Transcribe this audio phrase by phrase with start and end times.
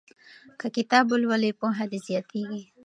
[0.59, 2.61] که کتاب ولولې پوهه دې زیاتیږي.